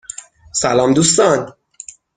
[0.51, 1.53] سلام دوستان